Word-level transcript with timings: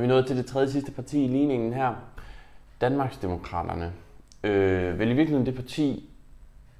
er 0.00 0.02
vi 0.02 0.08
nået 0.08 0.26
til 0.26 0.36
det 0.36 0.46
tredje 0.46 0.70
sidste 0.70 0.92
parti 0.92 1.24
i 1.24 1.28
ligningen 1.28 1.72
her. 1.72 1.94
Danmarksdemokraterne. 2.80 3.92
Øh, 4.44 4.98
vel 4.98 5.10
i 5.10 5.12
virkeligheden 5.12 5.46
det 5.46 5.54
parti, 5.54 6.10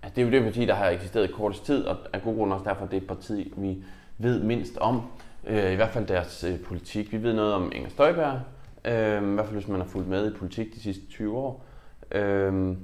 altså 0.03 0.14
det 0.16 0.22
er 0.22 0.26
jo 0.26 0.32
det 0.32 0.42
parti, 0.42 0.66
der 0.66 0.74
har 0.74 0.88
eksisteret 0.88 1.28
i 1.28 1.33
kortest 1.33 1.64
tid, 1.64 1.85
og 1.85 1.96
af 2.12 2.22
gode 2.22 2.37
grunde 2.37 2.54
også 2.54 2.64
derfor 2.64 2.87
det 2.87 2.96
er 2.96 3.01
et 3.01 3.06
parti, 3.06 3.53
vi 3.56 3.85
ved 4.19 4.42
mindst 4.42 4.78
om. 4.78 5.03
Øh, 5.46 5.72
I 5.72 5.74
hvert 5.74 5.90
fald 5.90 6.06
deres 6.06 6.44
øh, 6.44 6.60
politik. 6.60 7.12
Vi 7.12 7.22
ved 7.22 7.33
noget 7.33 7.54
om 7.54 7.72
Inger 7.74 7.90
Støjberg, 7.90 8.40
øh, 8.85 9.32
i 9.32 9.34
hvert 9.34 9.46
fald 9.46 9.56
hvis 9.56 9.68
man 9.68 9.80
har 9.80 9.88
fulgt 9.88 10.08
med 10.08 10.32
i 10.32 10.37
politik 10.37 10.74
de 10.74 10.80
sidste 10.80 11.06
20 11.06 11.38
år. 11.38 11.64
Øh, 12.12 12.76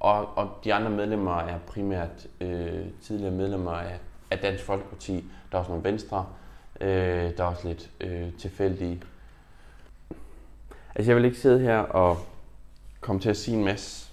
og, 0.00 0.38
og 0.38 0.50
de 0.64 0.74
andre 0.74 0.90
medlemmer 0.90 1.38
er 1.38 1.58
primært 1.58 2.26
øh, 2.40 2.84
tidligere 3.02 3.32
medlemmer 3.32 3.72
af, 3.72 3.98
af 4.30 4.38
Dansk 4.38 4.64
Folkeparti. 4.64 5.24
Der 5.52 5.58
er 5.58 5.60
også 5.60 5.70
nogle 5.70 5.84
venstre. 5.84 6.26
Øh, 6.80 7.36
der 7.36 7.44
er 7.44 7.48
også 7.48 7.68
lidt 7.68 7.90
øh, 8.00 8.32
tilfældige. 8.38 9.02
Altså 10.94 11.10
jeg 11.10 11.16
vil 11.16 11.24
ikke 11.24 11.38
sidde 11.38 11.60
her 11.60 11.78
og 11.78 12.18
komme 13.00 13.20
til 13.20 13.30
at 13.30 13.36
sige 13.36 13.56
en 13.56 13.64
masse 13.64 14.12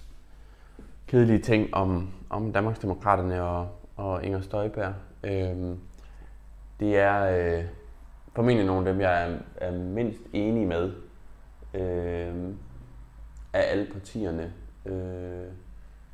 kedelige 1.06 1.38
ting 1.38 1.74
om, 1.74 2.10
om 2.30 2.52
Danmarksdemokraterne 2.52 3.42
og, 3.42 3.68
og 3.96 4.24
Inger 4.24 4.40
Støjberg. 4.40 4.94
Øhm, 5.24 5.78
det 6.80 6.98
er 6.98 7.22
øh, 7.22 7.64
formentlig 8.34 8.66
nogle 8.66 8.88
af 8.88 8.94
dem, 8.94 9.00
jeg 9.00 9.30
er, 9.30 9.38
er 9.56 9.72
mindst 9.72 10.20
enig 10.32 10.66
med 10.66 10.92
øh, 11.74 12.54
af 13.52 13.70
alle 13.70 13.92
partierne. 13.92 14.52
Øh, 14.86 15.46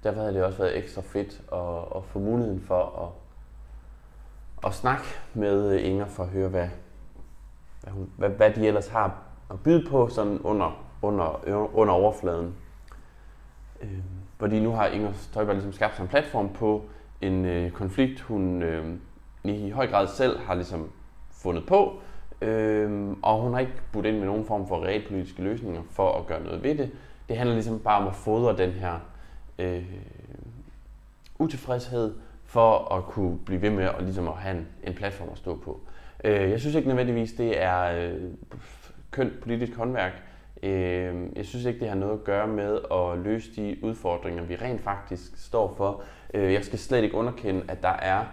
derfor 0.02 0.20
havde 0.20 0.34
det 0.34 0.44
også 0.44 0.58
været 0.58 0.78
ekstra 0.78 1.02
fedt 1.02 1.42
at, 1.52 1.98
at 1.98 2.04
få 2.04 2.18
muligheden 2.18 2.60
for 2.60 3.12
at, 4.62 4.68
at 4.68 4.74
snakke 4.74 5.04
med 5.34 5.78
Inger 5.78 6.06
for 6.06 6.22
at 6.22 6.28
høre, 6.28 6.48
hvad, 6.48 6.68
hvad, 7.82 7.92
hun, 7.92 8.10
hvad, 8.16 8.30
hvad 8.30 8.50
de 8.50 8.66
ellers 8.66 8.88
har 8.88 9.23
at 9.50 9.60
byde 9.60 9.86
på 9.90 10.08
sådan 10.08 10.38
under, 10.38 10.84
under, 11.02 11.46
under 11.76 11.94
overfladen. 11.94 12.54
Øh, 13.82 13.98
fordi 14.38 14.60
nu 14.60 14.70
har 14.70 14.86
Inger 14.86 15.12
Støjberg 15.12 15.54
ligesom 15.54 15.72
skabt 15.72 15.96
sig 15.96 16.02
en 16.02 16.08
platform 16.08 16.48
på 16.48 16.82
en 17.20 17.44
øh, 17.44 17.70
konflikt, 17.70 18.20
hun 18.20 18.62
øh, 18.62 18.94
i 19.44 19.70
høj 19.70 19.86
grad 19.86 20.08
selv 20.08 20.38
har 20.38 20.54
ligesom 20.54 20.90
fundet 21.30 21.66
på, 21.66 22.00
øh, 22.40 23.16
og 23.22 23.42
hun 23.42 23.52
har 23.52 23.60
ikke 23.60 23.72
budt 23.92 24.06
ind 24.06 24.18
med 24.18 24.26
nogen 24.26 24.44
form 24.44 24.68
for 24.68 24.84
realpolitiske 24.84 25.42
løsninger 25.42 25.82
for 25.90 26.18
at 26.18 26.26
gøre 26.26 26.42
noget 26.42 26.62
ved 26.62 26.74
det. 26.74 26.90
Det 27.28 27.36
handler 27.36 27.54
ligesom 27.54 27.78
bare 27.78 28.00
om 28.00 28.08
at 28.08 28.14
fodre 28.14 28.56
den 28.56 28.70
her 28.70 28.98
øh, 29.58 29.84
utilfredshed 31.38 32.14
for 32.44 32.94
at 32.94 33.04
kunne 33.04 33.38
blive 33.38 33.62
ved 33.62 33.70
med 33.70 33.84
at, 33.84 34.02
ligesom 34.02 34.28
at 34.28 34.34
have 34.34 34.56
en, 34.56 34.68
en 34.84 34.94
platform 34.94 35.28
at 35.32 35.38
stå 35.38 35.56
på. 35.56 35.80
Øh, 36.24 36.50
jeg 36.50 36.60
synes 36.60 36.74
ikke 36.74 36.88
nødvendigvis, 36.88 37.32
det 37.32 37.62
er 37.62 37.82
øh, 37.82 38.22
kønt 39.14 39.40
politisk 39.40 39.74
håndværk. 39.74 40.12
Øh, 40.62 41.14
jeg 41.36 41.46
synes 41.46 41.64
ikke, 41.64 41.80
det 41.80 41.88
har 41.88 41.96
noget 41.96 42.12
at 42.12 42.24
gøre 42.24 42.46
med 42.46 42.78
at 42.92 43.18
løse 43.18 43.56
de 43.56 43.76
udfordringer, 43.82 44.42
vi 44.42 44.56
rent 44.56 44.80
faktisk 44.80 45.32
står 45.36 45.74
for. 45.76 46.02
Øh, 46.34 46.52
jeg 46.52 46.64
skal 46.64 46.78
slet 46.78 47.02
ikke 47.02 47.14
underkende, 47.14 47.64
at 47.68 47.82
der 47.82 47.88
er 48.02 48.24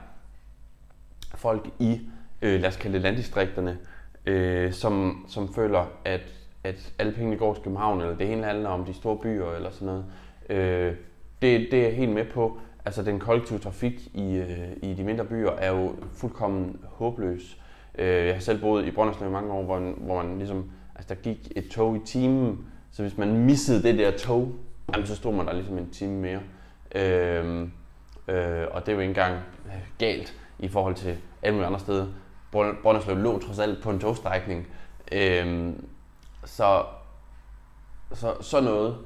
folk 1.35 1.69
i, 1.79 2.01
øh, 2.41 2.61
lad 2.61 2.69
os 2.69 2.77
kalde 2.77 2.93
det 2.93 3.01
landdistrikterne, 3.01 3.77
øh, 4.25 4.73
som, 4.73 5.25
som 5.29 5.53
føler, 5.53 5.85
at, 6.05 6.21
at 6.63 6.93
alle 6.99 7.13
pengene 7.13 7.37
går 7.37 7.53
til 7.53 7.63
København, 7.63 8.01
eller 8.01 8.17
det 8.17 8.27
hele 8.27 8.43
handler 8.43 8.69
om 8.69 8.85
de 8.85 8.93
store 8.93 9.17
byer, 9.17 9.51
eller 9.51 9.69
sådan 9.69 9.85
noget. 9.85 10.05
Øh, 10.49 10.95
det, 11.41 11.67
det 11.71 11.79
er 11.79 11.83
jeg 11.83 11.95
helt 11.95 12.11
med 12.11 12.25
på. 12.25 12.59
Altså 12.85 13.03
den 13.03 13.19
kollektive 13.19 13.59
trafik 13.59 14.07
i, 14.13 14.35
øh, 14.35 14.71
i 14.81 14.93
de 14.93 15.03
mindre 15.03 15.25
byer 15.25 15.51
er 15.51 15.71
jo 15.71 15.95
fuldkommen 16.13 16.79
håbløs. 16.83 17.61
Øh, 17.97 18.25
jeg 18.25 18.33
har 18.33 18.41
selv 18.41 18.61
boet 18.61 18.85
i 18.85 18.91
Brønderslev 18.91 19.29
i 19.29 19.31
mange 19.31 19.51
år, 19.51 19.63
hvor, 19.63 19.79
hvor 19.79 20.23
man 20.23 20.37
ligesom, 20.37 20.71
altså 20.95 21.13
der 21.13 21.21
gik 21.21 21.51
et 21.55 21.69
tog 21.69 21.95
i 21.95 21.99
timen, 22.05 22.65
så 22.91 23.01
hvis 23.01 23.17
man 23.17 23.45
missede 23.45 23.83
det 23.83 23.99
der 23.99 24.11
tog, 24.17 24.51
jamen, 24.93 25.07
så 25.07 25.15
stod 25.15 25.33
man 25.33 25.45
der 25.45 25.53
ligesom 25.53 25.77
en 25.77 25.89
time 25.89 26.13
mere. 26.13 26.39
Øh, 26.95 27.61
øh, 28.27 28.67
og 28.71 28.85
det 28.85 28.89
er 28.89 28.93
jo 28.93 28.99
ikke 28.99 29.09
engang 29.09 29.35
øh, 29.65 29.81
galt 29.97 30.35
i 30.59 30.67
forhold 30.67 30.95
til 30.95 31.17
alle 31.41 31.53
mulige 31.53 31.67
andre 31.67 31.79
steder. 31.79 32.07
Brønderslev 32.51 33.17
lå 33.17 33.39
trods 33.39 33.59
alt 33.59 33.83
på 33.83 33.89
en 33.89 33.99
togstrækning. 33.99 34.67
Øh, 35.11 35.73
så, 36.45 36.83
så, 38.13 38.35
så 38.41 38.61
noget 38.61 38.97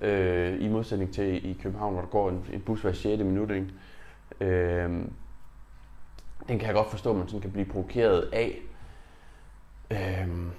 øh, 0.00 0.62
i 0.62 0.68
modsætning 0.68 1.14
til 1.14 1.50
i 1.50 1.58
København, 1.62 1.92
hvor 1.92 2.02
der 2.02 2.08
går 2.08 2.28
en, 2.28 2.46
en 2.52 2.60
bus 2.60 2.82
hver 2.82 2.92
6. 2.92 3.22
minut. 3.22 3.50
Ikke? 3.50 3.66
Øh, 4.40 5.04
den 6.48 6.58
kan 6.58 6.66
jeg 6.66 6.74
godt 6.74 6.90
forstå, 6.90 7.10
at 7.10 7.16
man 7.16 7.28
sådan 7.28 7.40
kan 7.40 7.52
blive 7.52 7.66
provokeret 7.66 8.30
af. 8.32 8.58
Øhm, 9.90 10.50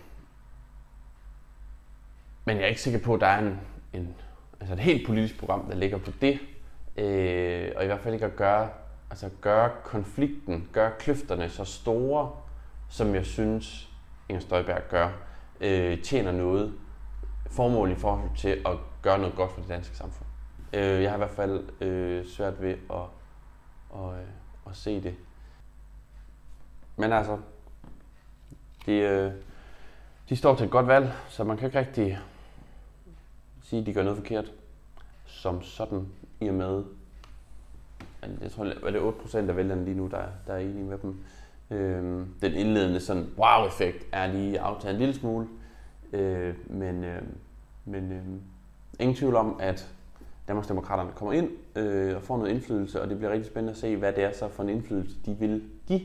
men 2.46 2.58
jeg 2.58 2.64
er 2.64 2.68
ikke 2.68 2.82
sikker 2.82 3.00
på, 3.00 3.14
at 3.14 3.22
der 3.22 3.28
er 3.28 3.40
en, 3.40 3.60
en, 3.94 4.16
altså 4.60 4.74
et 4.74 4.80
helt 4.80 5.08
politisk 5.08 5.40
program, 5.40 5.66
der 5.66 5.76
ligger 5.76 5.98
på 5.98 6.12
det. 6.22 6.40
Øh, 6.98 7.72
og 7.76 7.84
i 7.84 7.86
hvert 7.86 8.00
fald 8.00 8.14
ikke 8.14 8.26
at 8.26 8.36
gøre 8.36 8.70
altså 9.14 9.30
gøre 9.42 9.72
konflikten, 9.84 10.70
gøre 10.72 10.92
kløfterne 11.00 11.50
så 11.50 11.64
store, 11.66 12.32
som 12.90 13.16
jeg 13.16 13.26
synes, 13.26 13.90
Inger 14.30 14.42
Støjberg 14.42 14.82
gør, 14.90 15.10
øh, 15.62 16.02
tjener 16.02 16.32
noget 16.32 16.74
formål 17.48 17.92
i 17.92 17.96
forhold 17.96 18.30
til 18.38 18.50
at 18.66 18.78
gøre 19.02 19.18
noget 19.18 19.36
godt 19.36 19.52
for 19.52 19.62
det 19.62 19.70
danske 19.70 19.98
samfund. 19.98 20.30
Øh, 20.74 21.04
jeg 21.04 21.12
har 21.12 21.18
i 21.18 21.18
hvert 21.18 21.30
fald 21.30 21.82
øh, 21.82 22.26
svært 22.26 22.62
ved 22.62 22.76
at, 22.90 22.98
at, 23.96 24.10
at, 24.10 24.26
at 24.70 24.76
se 24.76 25.04
det. 25.04 25.16
Men 26.98 27.12
altså, 27.12 27.38
de, 28.86 28.94
øh, 28.94 29.31
de 30.30 30.36
står 30.36 30.56
til 30.56 30.66
et 30.66 30.72
godt 30.72 30.88
valg, 30.88 31.12
så 31.30 31.44
man 31.44 31.58
kan 31.58 31.66
ikke 31.66 31.80
rigtig 31.80 32.20
sige, 33.64 33.80
at 33.80 33.86
de 33.86 33.94
gør 33.94 34.04
noget 34.04 34.18
forkert 34.18 34.52
som 35.26 35.62
sådan, 35.62 36.08
i 36.40 36.48
og 36.48 36.54
med, 36.54 36.84
jeg 38.42 38.52
tror, 38.52 38.66
er 38.66 38.92
det 38.92 39.00
8% 39.00 39.38
af 39.38 39.56
vælgerne 39.56 39.86
lige 39.86 39.98
nu, 39.98 40.08
der, 40.08 40.24
der 40.48 40.54
er 40.54 40.59
enige 40.59 40.84
med 40.84 40.98
dem. 40.98 41.24
Øhm, 41.70 42.34
den 42.42 42.54
indledende 42.54 43.00
sådan 43.00 43.30
wow-effekt 43.38 44.06
er 44.12 44.28
lige 44.28 44.60
aftaget 44.60 44.94
en 44.94 45.00
lille 45.00 45.14
smule. 45.14 45.48
Øh, 46.14 46.56
men 46.70 47.04
øh, 47.04 47.22
men 47.86 48.12
øh, 48.12 48.24
ingen 49.00 49.16
tvivl 49.16 49.36
om, 49.36 49.56
at 49.60 49.94
Danmarksdemokraterne 50.48 51.12
kommer 51.16 51.34
ind 51.34 51.50
øh, 51.75 52.16
og 52.16 52.22
får 52.22 52.38
noget 52.38 52.52
indflydelse, 52.52 53.02
og 53.02 53.10
det 53.10 53.18
bliver 53.18 53.31
rigtig 53.31 53.52
spændende 53.52 53.72
at 53.72 53.78
se, 53.78 53.96
hvad 53.96 54.14
det 54.14 54.24
er 54.24 54.31
så 54.34 54.48
for 54.48 54.64
en 54.64 54.70
indflydelse, 54.70 55.16
de 55.25 55.34
vil 55.34 55.64
give 55.88 56.02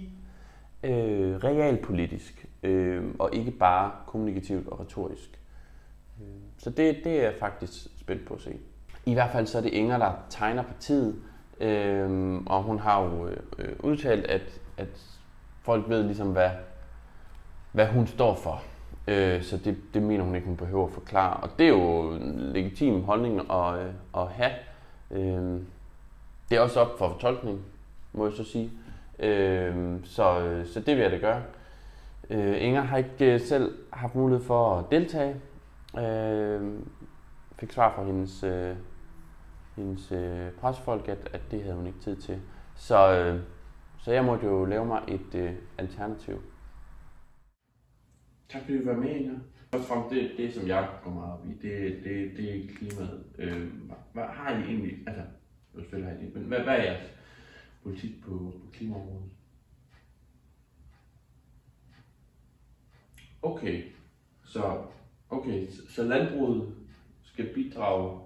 øh, 0.82 1.36
realpolitisk, 1.36 2.46
øh, 2.62 3.04
og 3.18 3.34
ikke 3.34 3.50
bare 3.50 3.92
kommunikativt 4.06 4.68
og 4.68 4.80
retorisk. 4.80 5.40
Øh, 6.20 6.26
så 6.58 6.70
det, 6.70 6.96
det 7.04 7.18
er 7.18 7.22
jeg 7.22 7.34
faktisk 7.40 7.72
spændt 8.00 8.26
på 8.26 8.34
at 8.34 8.40
se. 8.40 8.56
I 9.06 9.14
hvert 9.14 9.30
fald 9.32 9.46
så 9.46 9.58
er 9.58 9.62
det 9.62 9.72
Inger, 9.72 9.98
der 9.98 10.12
tegner 10.30 10.62
partiet, 10.62 11.22
øh, 11.60 12.36
og 12.46 12.62
hun 12.62 12.78
har 12.78 13.02
jo 13.02 13.28
øh, 13.58 13.76
udtalt, 13.80 14.26
at, 14.26 14.60
at 14.76 15.18
folk 15.62 15.88
ved 15.88 16.02
ligesom, 16.02 16.32
hvad, 16.32 16.50
hvad 17.72 17.86
hun 17.86 18.06
står 18.06 18.34
for. 18.34 18.62
Øh, 19.08 19.42
så 19.42 19.56
det, 19.56 19.76
det 19.94 20.02
mener 20.02 20.24
hun 20.24 20.34
ikke, 20.34 20.46
hun 20.46 20.56
behøver 20.56 20.86
at 20.86 20.92
forklare. 20.92 21.36
Og 21.36 21.50
det 21.58 21.64
er 21.64 21.70
jo 21.70 22.12
en 22.12 22.50
legitim 22.52 23.02
holdning 23.02 23.52
at, 23.52 23.78
øh, 23.78 23.92
at 24.16 24.28
have. 24.28 24.52
Øh, 25.10 25.60
det 26.50 26.56
er 26.56 26.60
også 26.60 26.80
op 26.80 26.98
for 26.98 27.08
fortolkning, 27.08 27.60
må 28.12 28.26
jeg 28.26 28.36
så 28.36 28.44
sige. 28.44 28.70
Øh, 29.18 29.96
så, 30.04 30.62
så 30.72 30.80
det 30.80 30.96
vil 30.96 31.02
jeg 31.02 31.10
da 31.10 31.18
gøre. 31.18 31.42
Øh, 32.30 32.62
Inger 32.62 32.80
har 32.80 32.96
ikke 32.96 33.34
øh, 33.34 33.40
selv 33.40 33.74
haft 33.92 34.14
mulighed 34.14 34.44
for 34.44 34.76
at 34.76 34.84
deltage. 34.90 35.36
Øh, 35.98 36.72
fik 37.58 37.72
svar 37.72 37.94
fra 37.94 38.04
hendes 38.04 38.44
øh, 38.44 38.76
hendes 39.78 40.12
øh, 40.12 40.50
presfolk, 40.50 41.08
at, 41.08 41.30
at 41.32 41.40
det 41.50 41.62
havde 41.62 41.76
hun 41.76 41.86
ikke 41.86 42.00
tid 42.00 42.16
til. 42.16 42.40
Så, 42.76 43.12
øh, 43.12 43.40
så 43.98 44.12
jeg 44.12 44.24
måtte 44.24 44.46
jo 44.46 44.64
lave 44.64 44.86
mig 44.86 45.02
et 45.08 45.34
øh, 45.34 45.52
alternativ. 45.78 46.42
Tak 48.48 48.62
fordi 48.62 48.78
du 48.78 48.84
var 48.84 48.96
med, 48.96 49.10
Inger. 49.10 49.38
Først 49.72 49.90
og 49.90 50.06
det, 50.10 50.30
det, 50.36 50.54
som 50.54 50.68
jeg 50.68 50.88
går 51.04 51.10
meget 51.10 51.32
op 51.32 51.46
i, 51.46 51.52
det, 51.52 52.04
det, 52.04 52.36
det 52.36 52.56
er 52.56 52.68
klimaet. 52.76 53.24
Øh, 53.38 53.68
hvad 54.12 54.24
har 54.24 54.50
I 54.50 54.60
egentlig, 54.60 54.98
altså, 55.06 55.22
spiller 55.88 56.08
jeg 56.08 56.18
det, 56.18 56.34
men 56.34 56.44
hvad, 56.44 56.60
hvad 56.60 56.74
er 56.74 56.82
jeres 56.82 57.17
politik 57.82 58.22
på, 58.22 58.30
på 58.30 58.70
klimaområdet? 58.72 59.30
Okay, 63.42 63.82
så, 64.44 64.82
okay, 65.30 65.66
så 65.88 66.04
landbruget 66.04 66.74
skal 67.22 67.54
bidrage 67.54 68.20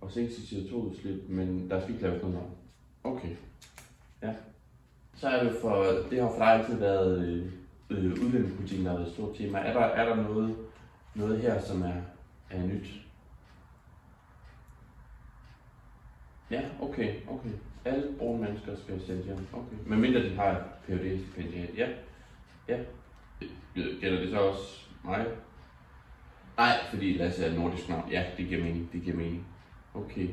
og 0.00 0.12
sænke 0.12 0.32
sit 0.32 0.58
CO2-udslip, 0.58 1.28
men 1.28 1.70
der 1.70 1.80
skal 1.80 1.94
ikke 1.94 2.06
laves 2.06 2.22
noget 2.22 2.38
om. 2.38 2.50
Okay. 3.04 3.36
Ja. 4.22 4.34
Så 5.16 5.28
er 5.28 5.44
det 5.44 5.52
for, 5.60 5.84
det 6.10 6.22
har 6.22 6.28
for 6.28 6.38
dig 6.38 6.46
altid 6.46 6.78
været 6.78 7.28
øh, 7.28 7.52
øh, 7.90 8.12
udlændingepolitikken, 8.12 8.86
der 8.86 8.92
har 8.92 8.98
været 8.98 9.08
et 9.08 9.14
stort 9.14 9.36
tema. 9.36 9.58
Er 9.58 9.72
der, 9.72 9.80
er 9.80 10.08
der 10.08 10.22
noget, 10.22 10.56
noget 11.14 11.40
her, 11.40 11.60
som 11.60 11.82
er, 11.82 12.02
er 12.50 12.66
nyt? 12.66 12.86
Ja, 16.50 16.62
okay, 16.80 17.14
okay. 17.28 17.50
Alle 17.84 18.14
brune 18.18 18.42
mennesker 18.42 18.76
skal 18.76 19.00
sendes 19.00 19.26
hjem. 19.26 19.46
Okay. 19.52 19.76
Men 19.86 20.00
mindre 20.00 20.22
de 20.22 20.36
har 20.36 20.68
phd 20.86 21.18
stipendiat 21.20 21.70
Ja. 21.76 21.88
Ja. 22.68 22.78
Gælder 23.74 24.20
det 24.20 24.30
så 24.30 24.38
også 24.38 24.86
mig? 25.04 25.26
Nej, 26.56 26.72
fordi 26.90 27.12
Lasse 27.12 27.44
er 27.44 27.54
nordisk 27.54 27.88
navn. 27.88 28.10
Ja, 28.10 28.26
det 28.36 28.48
giver 28.48 28.64
mening. 28.64 28.92
Det 28.92 29.02
giver 29.02 29.16
mening. 29.16 29.46
Okay. 29.94 30.28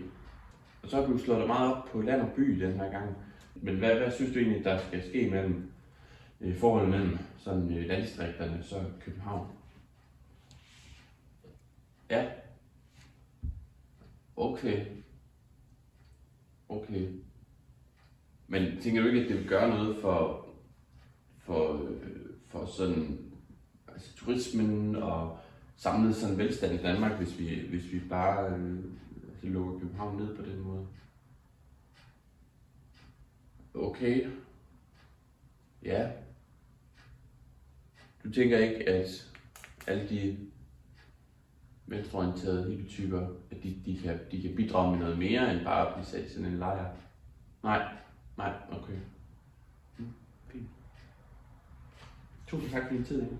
Og 0.83 0.89
så 0.89 0.95
har 0.95 1.07
du 1.07 1.17
slået 1.17 1.39
dig 1.39 1.47
meget 1.47 1.75
op 1.75 1.85
på 1.91 2.01
land 2.01 2.21
og 2.21 2.29
by 2.35 2.61
den 2.65 2.73
her 2.73 2.91
gang. 2.91 3.17
Men 3.55 3.75
hvad, 3.75 3.95
hvad 3.95 4.11
synes 4.11 4.33
du 4.33 4.39
egentlig, 4.39 4.63
der 4.63 4.77
skal 4.77 5.03
ske 5.09 5.29
mellem 5.29 5.71
øh, 6.41 6.57
forholdet 6.57 6.89
mellem 6.89 7.17
sådan 7.37 7.77
øh, 7.77 7.85
landdistrikterne 7.85 8.59
og 8.59 8.65
så 8.65 8.83
København? 8.99 9.47
Ja. 12.09 12.25
Okay. 14.35 14.85
Okay. 16.69 17.07
Men 18.47 18.81
tænker 18.81 19.01
du 19.01 19.07
ikke, 19.07 19.21
at 19.21 19.29
det 19.29 19.37
vil 19.37 19.47
gøre 19.47 19.69
noget 19.69 19.97
for, 20.01 20.47
for, 21.37 21.89
for 22.47 22.65
sådan 22.65 23.19
altså, 23.87 24.15
turismen 24.15 24.95
og 24.95 25.39
samlet 25.77 26.15
sådan 26.15 26.37
velstand 26.37 26.73
i 26.73 26.83
Danmark, 26.83 27.17
hvis 27.17 27.39
vi, 27.39 27.67
hvis 27.69 27.93
vi 27.93 27.99
bare 27.99 28.55
øh, 28.55 28.83
altså, 29.29 29.47
lukker 29.47 29.79
København 29.79 30.17
ned 30.17 30.35
på 30.35 30.41
den 30.41 30.59
måde? 30.59 30.87
Okay. 33.73 34.27
Ja. 35.83 36.11
Du 38.23 38.31
tænker 38.31 38.57
ikke, 38.57 38.89
at 38.89 39.33
alle 39.87 40.09
de 40.09 40.37
venstreorienterede 41.87 42.69
hippityper, 42.71 43.27
at 43.51 43.63
de, 43.63 43.81
de, 43.85 43.99
kan, 44.03 44.19
de 44.31 44.41
kan 44.41 44.55
bidrage 44.55 44.91
med 44.91 44.99
noget 44.99 45.17
mere 45.17 45.53
end 45.53 45.65
bare 45.65 45.87
at 45.87 45.93
blive 45.93 46.05
sat 46.05 46.25
i 46.25 46.29
sådan 46.29 46.51
en 46.51 46.59
lejr? 46.59 46.85
Nej, 47.63 47.87
nej, 48.37 48.53
okay. 48.71 48.97
Mm, 49.97 50.13
fint. 50.47 50.67
Tusind 52.47 52.71
tak 52.71 52.83
for 52.83 52.93
din 52.93 53.03
tid, 53.03 53.21
Inge. 53.21 53.37